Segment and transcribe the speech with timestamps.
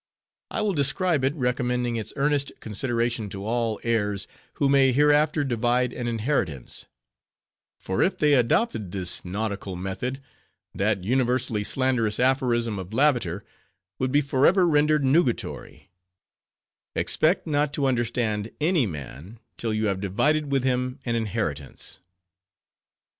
[0.49, 5.93] I will describe it, recommending its earnest consideration to all heirs, who may hereafter divide
[5.93, 6.87] an inheritance;
[7.79, 10.19] for if they adopted this nautical method,
[10.73, 13.45] that universally slanderous aphorism of Lavater
[13.99, 20.63] would be forever rendered nugatory—"Expect _not to understand any man till you have divided with
[20.63, 21.99] him an inheritance."